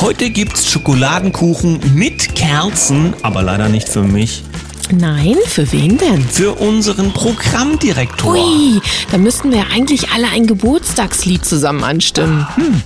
[0.00, 4.42] Heute gibt's Schokoladenkuchen mit Kerzen, aber leider nicht für mich.
[4.90, 6.22] Nein, für wen denn?
[6.22, 8.32] Für unseren Programmdirektor.
[8.32, 12.46] Ui, da müssten wir eigentlich alle ein Geburtstagslied zusammen anstimmen.
[12.56, 12.82] Hm.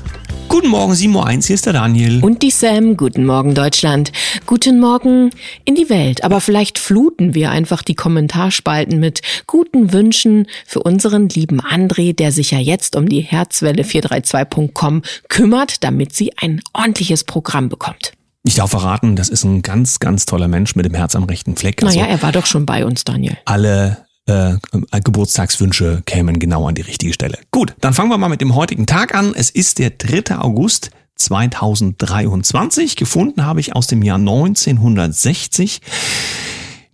[0.54, 2.22] Guten Morgen, 7.01 Uhr, hier ist der Daniel.
[2.22, 2.96] Und die Sam.
[2.96, 4.12] Guten Morgen, Deutschland.
[4.46, 5.30] Guten Morgen
[5.64, 6.22] in die Welt.
[6.22, 12.30] Aber vielleicht fluten wir einfach die Kommentarspalten mit guten Wünschen für unseren lieben André, der
[12.30, 18.12] sich ja jetzt um die Herzwelle432.com kümmert, damit sie ein ordentliches Programm bekommt.
[18.44, 21.56] Ich darf verraten, das ist ein ganz, ganz toller Mensch mit dem Herz am rechten
[21.56, 21.82] Fleck.
[21.82, 23.36] Also naja, er war doch schon bei uns, Daniel.
[23.44, 24.56] Alle äh,
[25.02, 27.38] Geburtstagswünsche kämen genau an die richtige Stelle.
[27.50, 29.32] Gut, dann fangen wir mal mit dem heutigen Tag an.
[29.34, 30.38] Es ist der 3.
[30.38, 32.96] August 2023.
[32.96, 35.80] Gefunden habe ich aus dem Jahr 1960.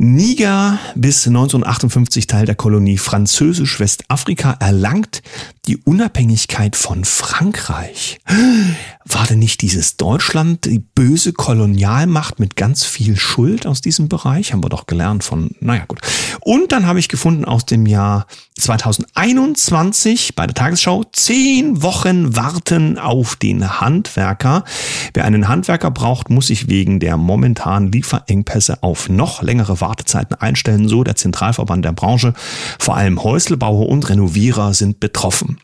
[0.03, 5.21] Niger bis 1958 Teil der Kolonie Französisch-Westafrika erlangt
[5.67, 8.19] die Unabhängigkeit von Frankreich.
[9.05, 14.53] War denn nicht dieses Deutschland die böse Kolonialmacht mit ganz viel Schuld aus diesem Bereich?
[14.53, 16.01] Haben wir doch gelernt von, naja gut.
[16.41, 18.27] Und dann habe ich gefunden aus dem Jahr
[18.59, 24.65] 2021 bei der Tagesschau, zehn Wochen warten auf den Handwerker.
[25.13, 30.89] Wer einen Handwerker braucht, muss sich wegen der momentanen Lieferengpässe auf noch längere Wartezeiten einstellen,
[30.89, 32.33] so der Zentralverband der Branche.
[32.79, 35.59] Vor allem Häuslebauer und Renovierer sind betroffen.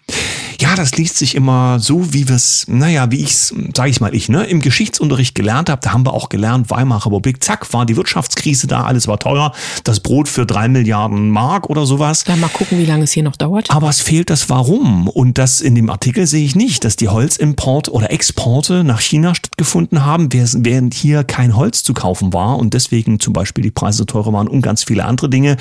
[0.58, 4.00] Ja, das liest sich immer so, wie wir es, naja, wie ich es, sage ich
[4.00, 5.80] mal ich, ne, im Geschichtsunterricht gelernt habe.
[5.82, 9.52] Da haben wir auch gelernt, Weimarer Republik, zack, war die Wirtschaftskrise da, alles war teuer.
[9.84, 12.24] Das Brot für drei Milliarden Mark oder sowas.
[12.26, 13.70] Ja, mal gucken, wie lange es hier noch dauert.
[13.70, 15.08] Aber es fehlt das Warum.
[15.08, 19.34] Und das in dem Artikel sehe ich nicht, dass die Holzimport oder Exporte nach China
[19.34, 24.06] stattgefunden haben, während hier kein Holz zu kaufen war und deswegen zum Beispiel die Preise
[24.16, 25.56] teurer waren und ganz viele andere Dinge.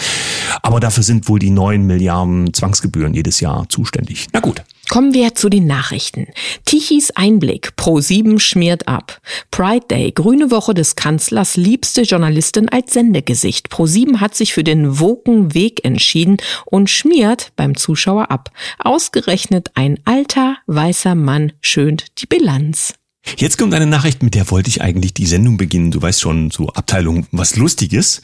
[0.61, 4.27] Aber dafür sind wohl die neun Milliarden Zwangsgebühren jedes Jahr zuständig.
[4.33, 4.63] Na gut.
[4.87, 6.27] Kommen wir zu den Nachrichten.
[6.63, 7.73] Tichys Einblick.
[7.75, 9.19] Pro7 schmiert ab.
[9.49, 10.11] Pride Day.
[10.11, 13.67] Grüne Woche des Kanzlers liebste Journalistin als Sendegesicht.
[13.67, 18.51] Pro7 hat sich für den woken Weg entschieden und schmiert beim Zuschauer ab.
[18.77, 22.93] Ausgerechnet ein alter, weißer Mann schönt die Bilanz.
[23.37, 25.91] Jetzt kommt eine Nachricht, mit der wollte ich eigentlich die Sendung beginnen.
[25.91, 28.21] Du weißt schon, so Abteilung was Lustiges.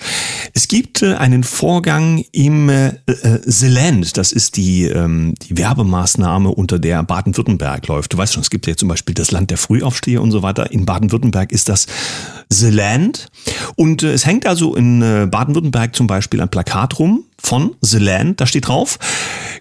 [0.54, 4.18] Es gibt äh, einen Vorgang im äh, äh, The Land.
[4.18, 8.14] Das ist die, ähm, die Werbemaßnahme, unter der Baden-Württemberg läuft.
[8.14, 10.72] Du weißt schon, es gibt ja zum Beispiel das Land der Frühaufsteher und so weiter.
[10.72, 11.88] In Baden-Württemberg ist das
[12.50, 13.28] The Land.
[13.76, 17.98] Und äh, es hängt also in äh, Baden-Württemberg zum Beispiel ein Plakat rum von The
[17.98, 18.40] Land.
[18.40, 19.00] Da steht drauf,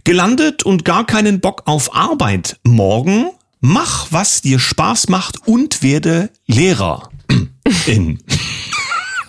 [0.05, 3.31] gelandet und gar keinen Bock auf Arbeit morgen
[3.62, 7.10] Mach, was dir Spaß macht und werde Lehrer.
[7.87, 8.19] In.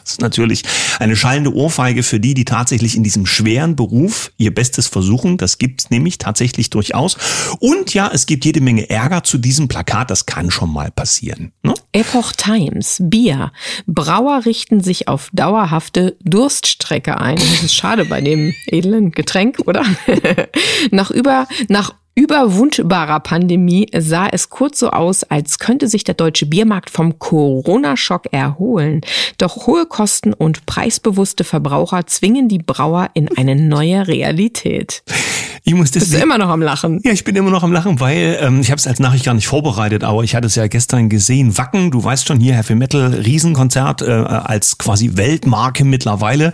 [0.01, 0.63] Das ist natürlich
[0.99, 5.37] eine schallende Ohrfeige für die, die tatsächlich in diesem schweren Beruf ihr Bestes versuchen.
[5.37, 7.17] Das gibt's nämlich tatsächlich durchaus.
[7.59, 10.09] Und ja, es gibt jede Menge Ärger zu diesem Plakat.
[10.09, 11.51] Das kann schon mal passieren.
[11.63, 11.73] Ne?
[11.91, 13.51] Epoch Times, Bier.
[13.85, 17.35] Brauer richten sich auf dauerhafte Durststrecke ein.
[17.35, 19.85] Das ist schade bei dem edlen Getränk, oder?
[20.91, 26.45] nach über, nach überwundbarer Pandemie sah es kurz so aus, als könnte sich der deutsche
[26.45, 29.01] Biermarkt vom Corona-Schock erholen.
[29.37, 35.03] Doch hohe Kosten und preisbewusste Verbraucher zwingen die Brauer in eine neue Realität.
[35.63, 36.99] Ich muss das Bist du immer noch am Lachen?
[37.03, 39.35] Ja, ich bin immer noch am Lachen, weil ähm, ich habe es als Nachricht gar
[39.35, 41.57] nicht vorbereitet, aber ich hatte es ja gestern gesehen.
[41.57, 46.51] Wacken, du weißt schon hier, Heavy Metal, Riesenkonzert äh, als quasi Weltmarke mittlerweile,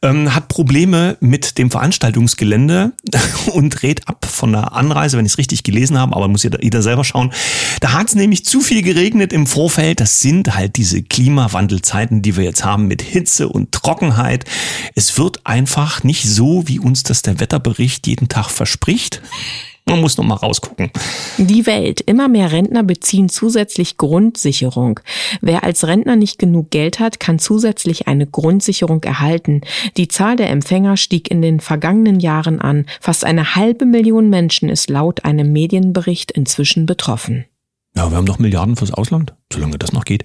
[0.00, 2.92] ähm, hat Probleme mit dem Veranstaltungsgelände
[3.52, 6.62] und dreht ab von der Anreise, wenn ich es richtig gelesen habe, aber muss jeder,
[6.62, 7.32] jeder selber schauen.
[7.80, 10.00] Da hat es nämlich zu viel geregnet im Vorfeld.
[10.00, 14.44] Das sind halt diese Klimawandelzeiten, die wir jetzt haben mit Hitze und Trockenheit.
[14.94, 19.22] Es wird einfach nicht so, wie uns das der Wetterbericht jeden Tag verspricht.
[19.88, 20.90] Man muss noch mal rausgucken.
[21.38, 22.00] Die Welt.
[22.00, 24.98] Immer mehr Rentner beziehen zusätzlich Grundsicherung.
[25.40, 29.60] Wer als Rentner nicht genug Geld hat, kann zusätzlich eine Grundsicherung erhalten.
[29.96, 32.86] Die Zahl der Empfänger stieg in den vergangenen Jahren an.
[33.00, 37.44] Fast eine halbe Million Menschen ist laut einem Medienbericht inzwischen betroffen.
[37.94, 40.24] Ja, wir haben noch Milliarden fürs Ausland, solange das noch geht.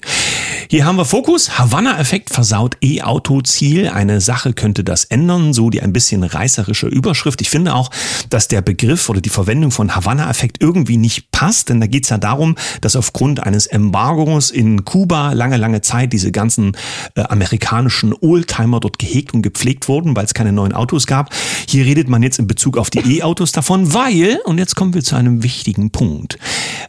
[0.69, 1.59] Hier haben wir Fokus.
[1.59, 3.89] Havanna-Effekt versaut E-Auto-Ziel.
[3.89, 7.41] Eine Sache könnte das ändern, so die ein bisschen reißerische Überschrift.
[7.41, 7.91] Ich finde auch,
[8.29, 12.09] dass der Begriff oder die Verwendung von Havanna-Effekt irgendwie nicht passt, denn da geht es
[12.09, 16.75] ja darum, dass aufgrund eines Embargos in Kuba lange, lange Zeit diese ganzen
[17.15, 21.31] äh, amerikanischen Oldtimer dort gehegt und gepflegt wurden, weil es keine neuen Autos gab.
[21.67, 25.03] Hier redet man jetzt in Bezug auf die E-Autos davon, weil, und jetzt kommen wir
[25.03, 26.39] zu einem wichtigen Punkt,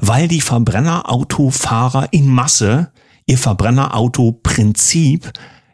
[0.00, 2.92] weil die Verbrennerautofahrer in Masse
[3.26, 5.32] ihr Verbrennerauto-Prinzip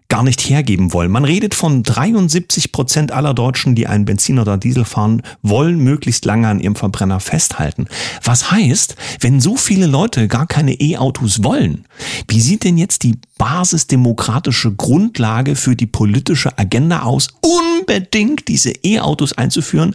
[0.08, 1.10] gar nicht hergeben wollen.
[1.10, 6.24] Man redet von 73 Prozent aller Deutschen, die einen Benzin oder Diesel fahren, wollen möglichst
[6.24, 7.88] lange an ihrem Verbrenner festhalten.
[8.24, 11.84] Was heißt, wenn so viele Leute gar keine E-Autos wollen,
[12.26, 19.34] wie sieht denn jetzt die basisdemokratische Grundlage für die politische Agenda aus, unbedingt diese E-Autos
[19.34, 19.94] einzuführen,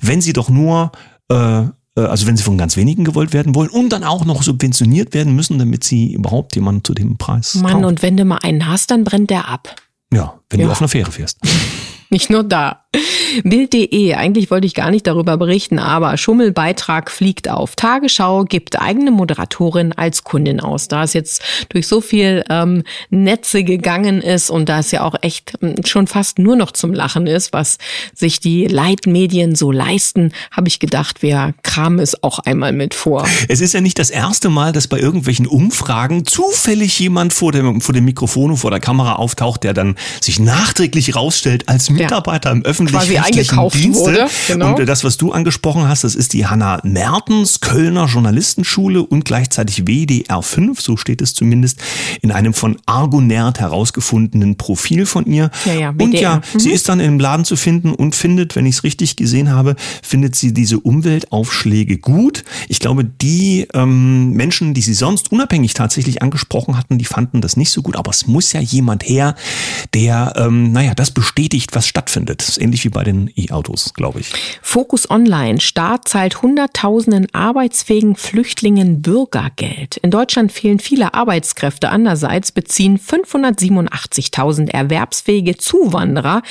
[0.00, 0.92] wenn sie doch nur
[1.28, 1.64] äh,
[2.08, 5.34] also wenn sie von ganz wenigen gewollt werden wollen und dann auch noch subventioniert werden
[5.34, 7.84] müssen, damit sie überhaupt jemanden zu dem Preis Mann, kauft.
[7.84, 9.74] und wenn du mal einen hast, dann brennt der ab.
[10.12, 10.66] Ja, wenn ja.
[10.66, 11.38] du auf einer Fähre fährst.
[12.10, 12.84] Nicht nur da.
[13.44, 17.76] Bild.de, eigentlich wollte ich gar nicht darüber berichten, aber Schummelbeitrag fliegt auf.
[17.76, 20.88] Tagesschau gibt eigene Moderatorin als Kundin aus.
[20.88, 25.14] Da es jetzt durch so viel ähm, Netze gegangen ist und da es ja auch
[25.22, 27.78] echt hm, schon fast nur noch zum Lachen ist, was
[28.12, 33.26] sich die Leitmedien so leisten, habe ich gedacht, wir kramen es auch einmal mit vor.
[33.48, 37.80] Es ist ja nicht das erste Mal, dass bei irgendwelchen Umfragen zufällig jemand vor dem,
[37.80, 42.50] vor dem Mikrofon und vor der Kamera auftaucht, der dann sich nachträglich rausstellt als Mitarbeiter
[42.50, 42.56] ja.
[42.56, 44.00] im öffentlichen eingekauft Dienste.
[44.00, 44.28] wurde.
[44.48, 44.74] Genau.
[44.76, 49.86] Und das, was du angesprochen hast, das ist die Hanna Mertens Kölner Journalistenschule und gleichzeitig
[49.86, 51.78] WDR 5, so steht es zumindest,
[52.22, 55.50] in einem von Argonert herausgefundenen Profil von ihr.
[55.64, 56.60] Ja, ja, und ja, mhm.
[56.60, 59.76] sie ist dann im Laden zu finden und findet, wenn ich es richtig gesehen habe,
[60.02, 62.44] findet sie diese Umweltaufschläge gut.
[62.68, 67.56] Ich glaube, die ähm, Menschen, die sie sonst unabhängig tatsächlich angesprochen hatten, die fanden das
[67.56, 67.96] nicht so gut.
[67.96, 69.34] Aber es muss ja jemand her,
[69.94, 72.56] der, ähm, naja, das bestätigt, was stattfindet.
[72.70, 74.32] Ähnlich wie bei den E-Autos, glaube ich.
[74.62, 75.60] Fokus Online.
[75.60, 79.96] Staat zahlt Hunderttausenden arbeitsfähigen Flüchtlingen Bürgergeld.
[79.96, 81.88] In Deutschland fehlen viele Arbeitskräfte.
[81.88, 86.42] Andererseits beziehen 587.000 erwerbsfähige Zuwanderer,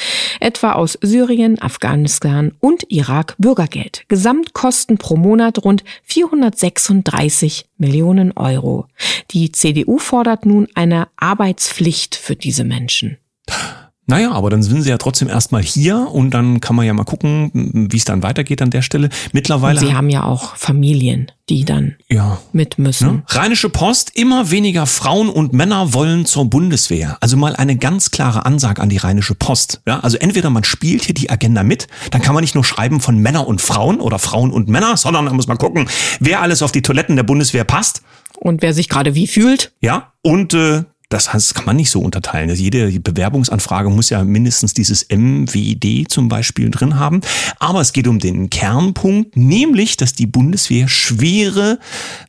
[0.41, 4.03] etwa aus Syrien, Afghanistan und Irak, Bürgergeld.
[4.09, 8.87] Gesamtkosten pro Monat rund 436 Millionen Euro.
[9.31, 13.19] Die CDU fordert nun eine Arbeitspflicht für diese Menschen.
[14.09, 17.03] Naja, aber dann sind sie ja trotzdem erstmal hier und dann kann man ja mal
[17.03, 19.09] gucken, wie es dann weitergeht an der Stelle.
[19.33, 19.79] Mittlerweile.
[19.79, 22.39] Und sie haben ja auch Familien, die dann ja.
[22.51, 23.07] mit müssen.
[23.07, 23.23] Ne?
[23.27, 27.17] Rheinische Post, immer weniger Frauen und Männer wollen zur Bundeswehr.
[27.21, 29.81] Also mal eine ganz klare Ansage an die Rheinische Post.
[29.87, 33.01] Ja, also entweder man spielt hier die Agenda mit, dann kann man nicht nur schreiben
[33.01, 35.87] von Männer und Frauen oder Frauen und Männer, sondern dann muss man gucken,
[36.19, 38.01] wer alles auf die Toiletten der Bundeswehr passt.
[38.39, 39.71] Und wer sich gerade wie fühlt.
[39.81, 42.49] Ja, und äh, das, heißt, das kann man nicht so unterteilen.
[42.51, 47.21] Also jede Bewerbungsanfrage muss ja mindestens dieses MWD zum Beispiel drin haben.
[47.57, 51.79] Aber es geht um den Kernpunkt, nämlich, dass die Bundeswehr schwere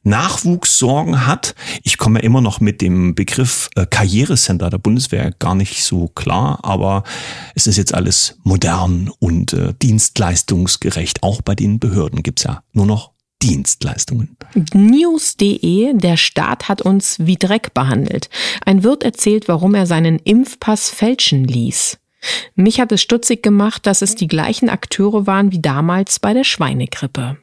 [0.03, 1.55] Nachwuchssorgen hat.
[1.83, 6.09] Ich komme ja immer noch mit dem Begriff äh, Karrierecenter der Bundeswehr gar nicht so
[6.09, 7.05] klar, aber
[7.55, 11.23] es ist jetzt alles modern und äh, dienstleistungsgerecht.
[11.23, 14.37] Auch bei den Behörden gibt's ja nur noch Dienstleistungen.
[14.75, 18.29] News.de, der Staat hat uns wie Dreck behandelt.
[18.65, 21.99] Ein Wirt erzählt, warum er seinen Impfpass fälschen ließ.
[22.55, 26.45] Mich hat es stutzig gemacht, dass es die gleichen Akteure waren wie damals bei der
[26.45, 27.39] Schweinegrippe.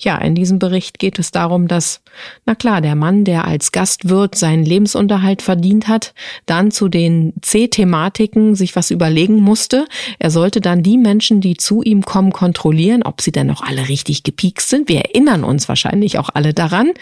[0.00, 2.00] Ja, in diesem Bericht geht es darum, dass,
[2.46, 6.14] na klar, der Mann, der als Gastwirt seinen Lebensunterhalt verdient hat,
[6.46, 9.86] dann zu den C-Thematiken sich was überlegen musste.
[10.18, 13.88] Er sollte dann die Menschen, die zu ihm kommen, kontrollieren, ob sie denn noch alle
[13.88, 14.88] richtig gepiekst sind.
[14.88, 16.92] Wir erinnern uns wahrscheinlich auch alle daran.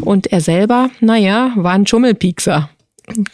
[0.00, 2.70] Und er selber, naja, war ein Schummelpiekser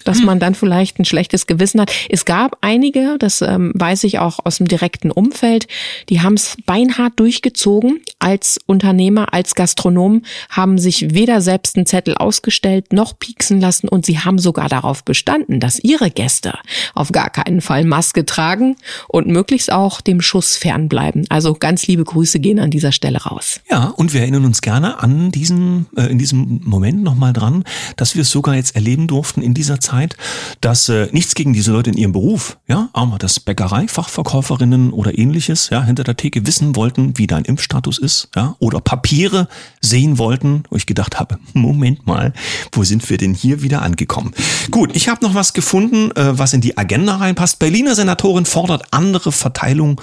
[0.04, 1.92] dass man dann vielleicht ein schlechtes Gewissen hat.
[2.08, 5.66] Es gab einige, das ähm, weiß ich auch aus dem direkten Umfeld,
[6.08, 8.00] die haben es beinhart durchgezogen.
[8.18, 14.06] Als Unternehmer, als Gastronom haben sich weder selbst einen Zettel ausgestellt noch pieksen lassen und
[14.06, 16.54] sie haben sogar darauf bestanden, dass ihre Gäste
[16.94, 18.76] auf gar keinen Fall Maske tragen
[19.08, 21.26] und möglichst auch dem Schuss fernbleiben.
[21.28, 23.60] Also ganz liebe Grüße gehen an dieser Stelle raus.
[23.70, 27.64] Ja, und wir erinnern uns gerne an diesen, äh, in diesem Moment nochmal dran,
[27.96, 30.16] dass wir es sogar jetzt erleben durften in dieser Zeit,
[30.60, 35.70] dass äh, nichts gegen diese Leute in ihrem Beruf, ja, aber dass Bäckereifachverkäuferinnen oder ähnliches,
[35.70, 39.48] ja, hinter der Theke wissen wollten, wie dein Impfstatus ist, ja, oder Papiere
[39.80, 42.32] sehen wollten, wo ich gedacht habe, Moment mal,
[42.72, 44.34] wo sind wir denn hier wieder angekommen?
[44.70, 47.58] Gut, ich habe noch was gefunden, äh, was in die Agenda reinpasst.
[47.58, 50.00] Berliner Senatorin fordert andere Verteilung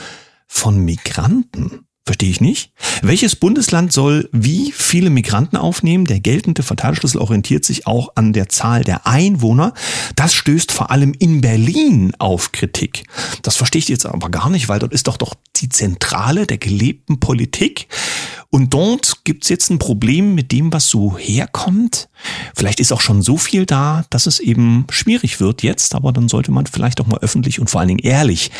[0.47, 1.85] von Migranten.
[2.11, 2.73] Verstehe ich nicht.
[3.03, 6.03] Welches Bundesland soll wie viele Migranten aufnehmen?
[6.03, 9.73] Der geltende Verteilschlüssel orientiert sich auch an der Zahl der Einwohner.
[10.17, 13.05] Das stößt vor allem in Berlin auf Kritik.
[13.43, 16.57] Das verstehe ich jetzt aber gar nicht, weil dort ist doch doch die Zentrale der
[16.57, 17.87] gelebten Politik.
[18.51, 22.09] Und dort gibt's jetzt ein Problem mit dem, was so herkommt.
[22.53, 26.27] Vielleicht ist auch schon so viel da, dass es eben schwierig wird jetzt, aber dann
[26.27, 28.51] sollte man vielleicht auch mal öffentlich und vor allen Dingen ehrlich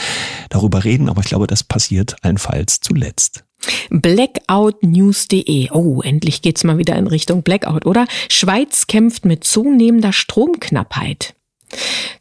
[0.49, 1.09] darüber reden.
[1.09, 3.43] Aber ich glaube, das passiert allenfalls zuletzt.
[3.89, 5.71] Blackoutnews.de.
[5.71, 8.07] Oh, endlich geht's mal wieder in Richtung Blackout, oder?
[8.29, 11.35] Schweiz kämpft mit zunehmender Stromknappheit.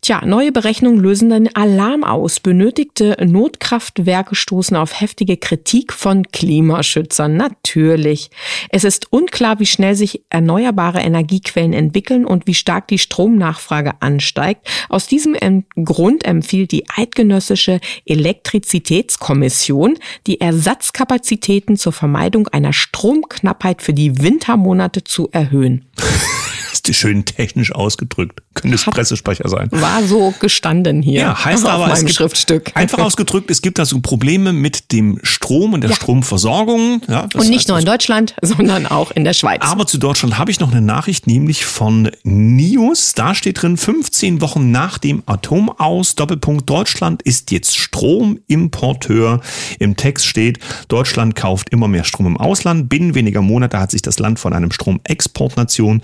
[0.02, 2.40] Tja, neue Berechnungen lösen den Alarm aus.
[2.40, 7.36] Benötigte Notkraftwerke stoßen auf heftige Kritik von Klimaschützern.
[7.36, 8.30] Natürlich.
[8.70, 14.66] Es ist unklar, wie schnell sich erneuerbare Energiequellen entwickeln und wie stark die Stromnachfrage ansteigt.
[14.88, 15.36] Aus diesem
[15.76, 25.28] Grund empfiehlt die Eidgenössische Elektrizitätskommission, die Ersatzkapazitäten zur Vermeidung einer Stromknappheit für die Wintermonate zu
[25.30, 25.84] erhöhen.
[26.72, 28.40] ist schön technisch ausgedrückt.
[28.54, 29.68] Könnte es Pressesprecher sein.
[29.72, 31.20] War so gestanden hier.
[31.20, 32.72] Ja, heißt aber, es gibt, Schriftstück.
[32.74, 35.96] einfach ausgedrückt, es gibt da so Probleme mit dem Strom und der Ja.
[35.96, 37.02] Stromversorgung.
[37.08, 39.60] Ja, Und nicht heißt, nur in Deutschland, sondern auch in der Schweiz.
[39.62, 43.14] Aber zu Deutschland habe ich noch eine Nachricht, nämlich von NIOS.
[43.14, 49.40] Da steht drin, 15 Wochen nach dem Atomaus, Doppelpunkt Deutschland ist jetzt Stromimporteur.
[49.78, 50.58] Im Text steht,
[50.88, 52.88] Deutschland kauft immer mehr Strom im Ausland.
[52.88, 56.02] Binnen weniger Monate hat sich das Land von einem Stromexportnation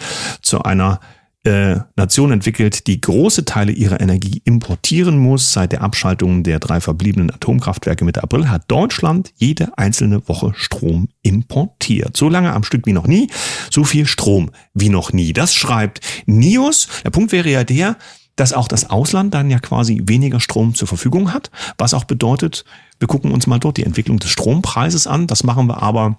[0.56, 1.00] zu einer
[1.44, 5.52] äh, Nation entwickelt, die große Teile ihrer Energie importieren muss.
[5.52, 11.08] Seit der Abschaltung der drei verbliebenen Atomkraftwerke Mitte April hat Deutschland jede einzelne Woche Strom
[11.22, 12.16] importiert.
[12.16, 13.28] So lange am Stück wie noch nie,
[13.70, 15.34] so viel Strom wie noch nie.
[15.34, 16.88] Das schreibt NIOS.
[17.04, 17.96] Der Punkt wäre ja der,
[18.34, 22.64] dass auch das Ausland dann ja quasi weniger Strom zur Verfügung hat, was auch bedeutet,
[22.98, 25.26] wir gucken uns mal dort die Entwicklung des Strompreises an.
[25.26, 26.18] Das machen wir aber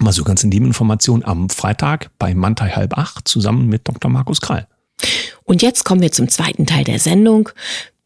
[0.00, 4.10] mal so ganz in Nebeninformation am Freitag bei Mantai halb acht zusammen mit Dr.
[4.10, 4.66] Markus Krall.
[5.44, 7.48] Und jetzt kommen wir zum zweiten Teil der Sendung.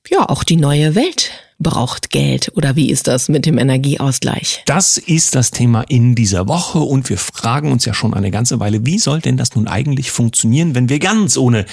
[0.09, 2.53] Ja, auch die neue Welt braucht Geld.
[2.55, 4.63] Oder wie ist das mit dem Energieausgleich?
[4.67, 8.61] Das ist das Thema in dieser Woche und wir fragen uns ja schon eine ganze
[8.61, 11.65] Weile, wie soll denn das nun eigentlich funktionieren, wenn wir ganz ohne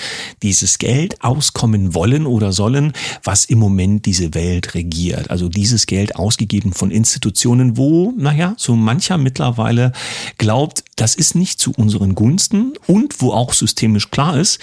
[0.42, 5.30] dieses Geld auskommen wollen oder sollen, was im Moment diese Welt regiert.
[5.30, 9.92] Also dieses Geld ausgegeben von Institutionen, wo, naja, so mancher mittlerweile
[10.38, 14.60] glaubt, das ist nicht zu unseren Gunsten und wo auch systemisch klar ist,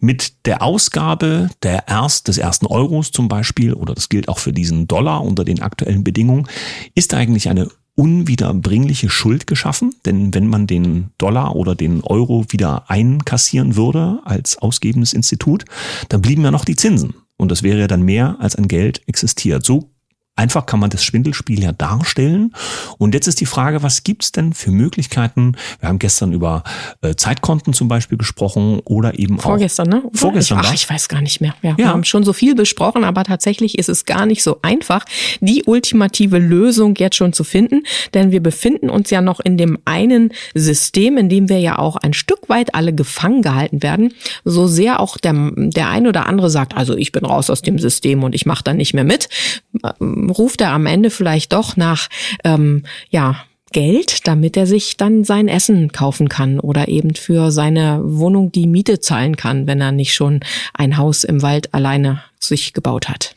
[0.00, 4.52] mit der Ausgabe der erst, des ersten Euros zum Beispiel, oder das gilt auch für
[4.62, 6.46] diesen Dollar unter den aktuellen Bedingungen,
[6.94, 9.94] ist eigentlich eine unwiederbringliche Schuld geschaffen.
[10.06, 15.64] Denn wenn man den Dollar oder den Euro wieder einkassieren würde als ausgebendes Institut,
[16.08, 17.14] dann blieben ja noch die Zinsen.
[17.36, 19.66] Und das wäre ja dann mehr, als an Geld existiert.
[19.66, 19.90] So
[20.34, 22.54] Einfach kann man das Schwindelspiel ja darstellen.
[22.96, 25.56] Und jetzt ist die Frage, was gibt's denn für Möglichkeiten?
[25.80, 26.64] Wir haben gestern über
[27.02, 30.02] äh, Zeitkonten zum Beispiel gesprochen oder eben Vorgestern, ne?
[30.06, 30.60] auch vorgestern.
[30.60, 31.54] Ich, ach, ich weiß gar nicht mehr.
[31.60, 31.76] Ja, Ja.
[31.76, 35.04] Wir haben schon so viel besprochen, aber tatsächlich ist es gar nicht so einfach,
[35.40, 37.82] die ultimative Lösung jetzt schon zu finden.
[38.14, 41.96] Denn wir befinden uns ja noch in dem einen System, in dem wir ja auch
[41.96, 44.14] ein Stück weit alle gefangen gehalten werden.
[44.44, 47.78] So sehr auch der, der ein oder andere sagt, also ich bin raus aus dem
[47.78, 49.28] System und ich mache da nicht mehr mit,
[50.30, 52.08] ruft er am Ende vielleicht doch nach,
[52.44, 58.00] ähm, ja, Geld, damit er sich dann sein Essen kaufen kann oder eben für seine
[58.04, 60.40] Wohnung die Miete zahlen kann, wenn er nicht schon
[60.74, 63.34] ein Haus im Wald alleine sich gebaut hat.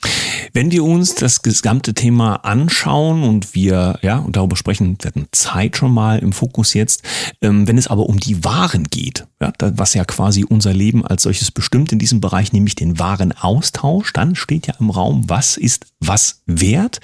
[0.56, 5.28] Wenn wir uns das gesamte Thema anschauen und wir, ja, und darüber sprechen, wir hatten
[5.34, 7.04] Zeit schon mal im Fokus jetzt,
[7.42, 11.24] ähm, wenn es aber um die Waren geht, ja, was ja quasi unser Leben als
[11.24, 15.88] solches bestimmt in diesem Bereich, nämlich den Warenaustausch, dann steht ja im Raum, was ist
[16.00, 17.02] was wert,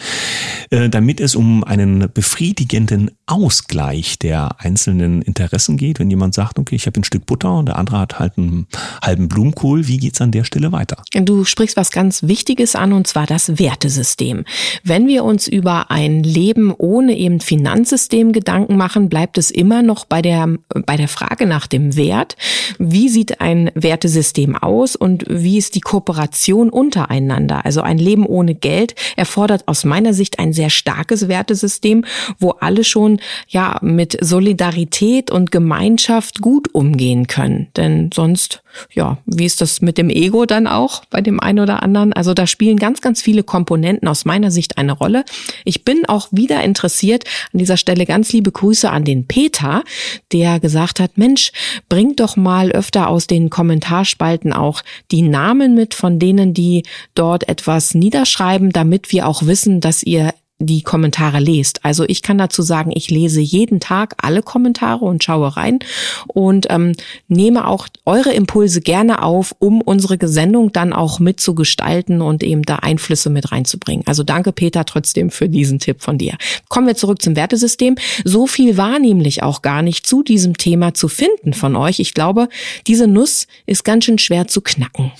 [0.69, 5.99] äh, damit es um einen befriedigenden Ausgleich der einzelnen Interessen geht.
[5.99, 8.67] Wenn jemand sagt, okay, ich habe ein Stück Butter und der andere hat halt einen
[9.03, 11.03] halben Blumenkohl, wie geht's an der Stelle weiter?
[11.11, 14.45] Du sprichst was ganz Wichtiges an, und zwar das Wertesystem.
[14.83, 20.05] Wenn wir uns über ein Leben ohne eben Finanzsystem Gedanken machen, bleibt es immer noch
[20.05, 20.47] bei der,
[20.85, 22.35] bei der Frage nach dem Wert.
[22.77, 27.65] Wie sieht ein Wertesystem aus und wie ist die Kooperation untereinander?
[27.65, 32.05] Also ein Leben ohne Geld erfordert aus meiner Sicht ein sehr starkes Wertesystem,
[32.39, 37.67] wo alle schon ja mit Solidarität und Gemeinschaft gut umgehen können.
[37.75, 41.83] Denn sonst, ja, wie ist das mit dem Ego dann auch bei dem einen oder
[41.83, 42.13] anderen?
[42.13, 45.25] Also da spielen ganz, ganz viele Komponenten aus meiner Sicht eine Rolle.
[45.65, 49.83] Ich bin auch wieder interessiert, an dieser Stelle ganz liebe Grüße an den Peter,
[50.31, 51.51] der gesagt hat, Mensch,
[51.89, 56.83] bringt doch mal öfter aus den Kommentarspalten auch die Namen mit von denen, die
[57.15, 60.33] dort etwas niederschreiben, damit wir auch wissen, dass ihr
[60.65, 61.83] die Kommentare lest.
[61.83, 65.79] Also ich kann dazu sagen, ich lese jeden Tag alle Kommentare und schaue rein
[66.27, 66.93] und ähm,
[67.27, 72.77] nehme auch eure Impulse gerne auf, um unsere Sendung dann auch mitzugestalten und eben da
[72.77, 74.05] Einflüsse mit reinzubringen.
[74.07, 76.37] Also danke Peter trotzdem für diesen Tipp von dir.
[76.69, 77.95] Kommen wir zurück zum Wertesystem.
[78.23, 81.99] So viel war nämlich auch gar nicht zu diesem Thema zu finden von euch.
[81.99, 82.49] Ich glaube,
[82.87, 85.11] diese Nuss ist ganz schön schwer zu knacken.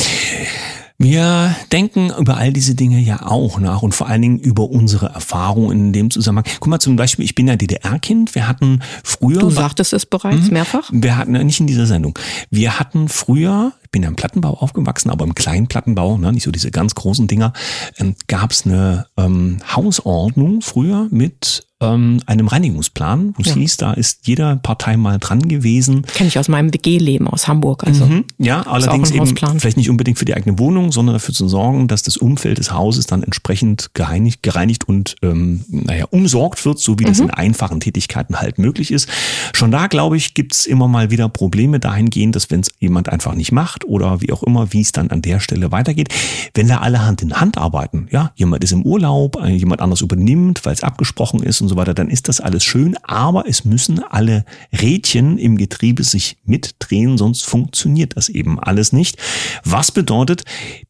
[1.04, 5.08] Wir denken über all diese Dinge ja auch nach und vor allen Dingen über unsere
[5.08, 6.46] Erfahrungen in dem Zusammenhang.
[6.60, 8.36] Guck mal zum Beispiel, ich bin ja DDR-Kind.
[8.36, 9.40] Wir hatten früher.
[9.40, 10.92] Du sagtest es bereits mehrfach.
[10.94, 12.18] Wir hatten, nicht in dieser Sendung.
[12.52, 16.52] Wir hatten früher bin ja im Plattenbau aufgewachsen, aber im kleinen Plattenbau, ne, nicht so
[16.52, 17.54] diese ganz großen Dinger,
[17.98, 23.56] ähm, gab es eine ähm, Hausordnung früher mit ähm, einem Reinigungsplan, wo es ja.
[23.56, 26.04] hieß, da ist jeder Partei mal dran gewesen.
[26.14, 27.84] Kenne ich aus meinem WG-Leben aus Hamburg.
[27.86, 31.48] Also mhm, ja, allerdings eben vielleicht nicht unbedingt für die eigene Wohnung, sondern dafür zu
[31.48, 36.80] sorgen, dass das Umfeld des Hauses dann entsprechend gereinigt, gereinigt und ähm, naja, umsorgt wird,
[36.80, 37.08] so wie mhm.
[37.08, 39.10] das in einfachen Tätigkeiten halt möglich ist.
[39.54, 43.34] Schon da, glaube ich, gibt's immer mal wieder Probleme dahingehend, dass wenn es jemand einfach
[43.34, 46.10] nicht macht oder wie auch immer, wie es dann an der Stelle weitergeht,
[46.54, 50.66] wenn da alle Hand in Hand arbeiten, ja, jemand ist im Urlaub, jemand anders übernimmt,
[50.66, 54.00] weil es abgesprochen ist und so weiter, dann ist das alles schön, aber es müssen
[54.04, 59.18] alle Rädchen im Getriebe sich mitdrehen, sonst funktioniert das eben alles nicht.
[59.64, 60.44] Was bedeutet,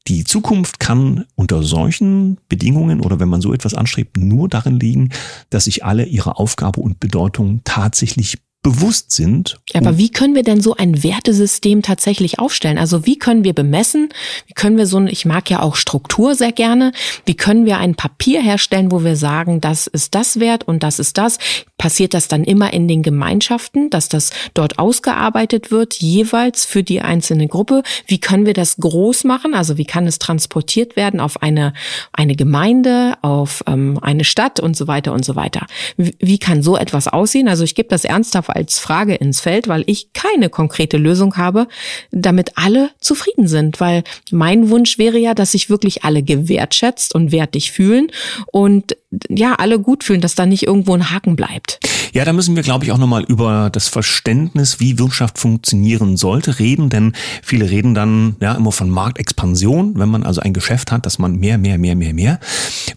[0.07, 5.09] die Zukunft kann unter solchen Bedingungen oder wenn man so etwas anstrebt, nur darin liegen,
[5.49, 9.59] dass sich alle ihre Aufgabe und Bedeutung tatsächlich bewusst sind.
[9.73, 12.77] Aber wie können wir denn so ein Wertesystem tatsächlich aufstellen?
[12.77, 14.09] Also wie können wir bemessen?
[14.45, 16.91] Wie können wir so ein, ich mag ja auch Struktur sehr gerne.
[17.25, 20.99] Wie können wir ein Papier herstellen, wo wir sagen, das ist das wert und das
[20.99, 21.39] ist das?
[21.81, 27.01] Passiert das dann immer in den Gemeinschaften, dass das dort ausgearbeitet wird, jeweils für die
[27.01, 27.81] einzelne Gruppe?
[28.05, 29.55] Wie können wir das groß machen?
[29.55, 31.73] Also wie kann es transportiert werden auf eine,
[32.13, 35.65] eine Gemeinde, auf ähm, eine Stadt und so weiter und so weiter?
[35.97, 37.47] Wie, wie kann so etwas aussehen?
[37.47, 41.67] Also ich gebe das ernsthaft als Frage ins Feld, weil ich keine konkrete Lösung habe,
[42.11, 43.79] damit alle zufrieden sind.
[43.79, 48.11] Weil mein Wunsch wäre ja, dass sich wirklich alle gewertschätzt und wertig fühlen
[48.51, 48.95] und
[49.29, 51.79] ja, alle gut fühlen, dass da nicht irgendwo ein Haken bleibt.
[52.13, 56.59] Ja, da müssen wir, glaube ich, auch nochmal über das Verständnis, wie Wirtschaft funktionieren sollte,
[56.59, 61.05] reden, denn viele reden dann ja immer von Marktexpansion, wenn man also ein Geschäft hat,
[61.05, 62.39] dass man mehr, mehr, mehr, mehr, mehr.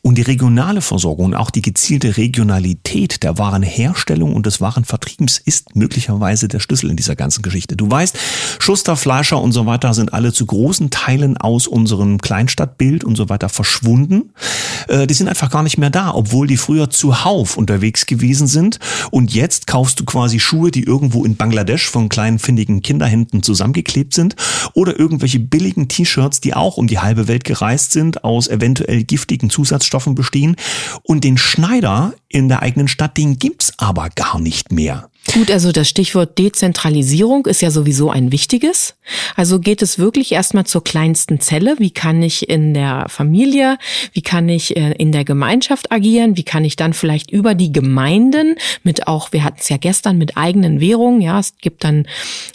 [0.02, 5.76] Und die regionale Versorgung und auch die gezielte Regionalität der Warenherstellung und des Warenvertriebs ist
[5.76, 7.76] möglicherweise der Schlüssel in dieser ganzen Geschichte.
[7.76, 8.18] Du weißt,
[8.58, 13.28] Schuster, Fleischer und so weiter sind alle zu großen Teilen aus unserem Kleinstadtbild und so
[13.28, 14.32] weiter verschwunden.
[14.88, 18.80] Äh, die sind einfach gar nicht mehr da, obwohl die früher zuhauf unterwegs gewesen sind
[19.10, 24.14] und jetzt kaufst du quasi Schuhe, die irgendwo in Bangladesch von kleinen findigen Kinderhänden zusammengeklebt
[24.14, 24.36] sind
[24.74, 29.50] oder irgendwelche billigen T-Shirts, die auch um die halbe Welt gereist sind, aus eventuell giftigen
[29.50, 30.56] Zusatzstoffen bestehen.
[31.02, 35.08] Und den Schneider in der eigenen Stadt, den gibt's aber gar nicht mehr.
[35.32, 38.94] Gut, also das Stichwort Dezentralisierung ist ja sowieso ein wichtiges.
[39.36, 41.76] Also geht es wirklich erstmal zur kleinsten Zelle.
[41.78, 43.78] Wie kann ich in der Familie,
[44.12, 46.36] wie kann ich äh, in der Gemeinschaft agieren?
[46.36, 50.18] Wie kann ich dann vielleicht über die Gemeinden mit auch, wir hatten es ja gestern
[50.18, 52.06] mit eigenen Währungen, ja, es gibt dann,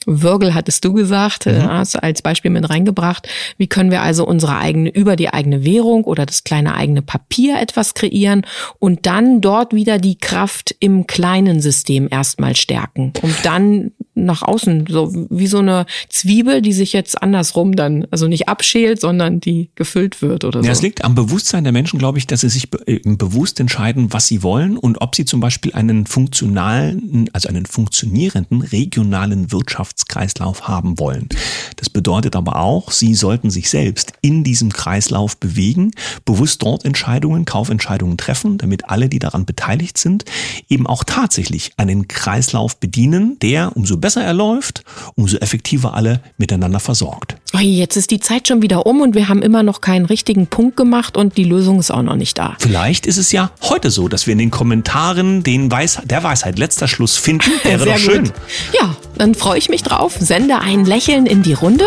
[0.06, 1.70] Würgel hattest du gesagt, äh, mhm.
[1.70, 3.28] hast du als Beispiel mit reingebracht.
[3.58, 7.60] Wie können wir also unsere eigene, über die eigene Währung oder das kleine eigene Papier
[7.60, 8.46] etwas kreieren
[8.78, 13.92] und dann dort wieder die Kraft im kleinen System erstmal stärken, um dann
[14.26, 19.00] nach außen, so wie so eine Zwiebel, die sich jetzt andersrum dann, also nicht abschält,
[19.02, 20.66] sondern die gefüllt wird oder so.
[20.66, 24.14] Ja, es liegt am Bewusstsein der Menschen, glaube ich, dass sie sich äh, bewusst entscheiden,
[24.14, 30.68] was sie wollen und ob sie zum Beispiel einen funktionalen, also einen funktionierenden regionalen Wirtschaftskreislauf
[30.68, 31.30] haben wollen.
[31.78, 35.92] Das bedeutet aber auch, sie sollten sich selbst in diesem Kreislauf bewegen,
[36.26, 40.26] bewusst dort Entscheidungen, Kaufentscheidungen treffen, damit alle, die daran beteiligt sind,
[40.68, 42.49] eben auch tatsächlich einen Kreislauf
[42.80, 44.84] bedienen, der umso besser er läuft,
[45.16, 47.36] umso effektiver alle miteinander versorgt.
[47.60, 50.78] Jetzt ist die Zeit schon wieder um und wir haben immer noch keinen richtigen Punkt
[50.78, 52.56] gemacht und die Lösung ist auch noch nicht da.
[52.60, 56.60] Vielleicht ist es ja heute so, dass wir in den Kommentaren den Weis der Weisheit
[56.60, 57.52] letzter Schluss finden.
[57.64, 58.26] Wäre doch schön.
[58.26, 58.34] Gut.
[58.80, 60.16] Ja, dann freue ich mich drauf.
[60.20, 61.86] Sende ein Lächeln in die Runde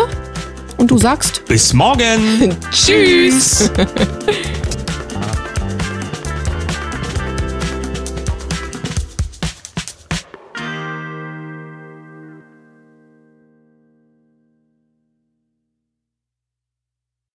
[0.77, 2.55] und du sagst bis morgen.
[2.71, 3.71] Tschüss.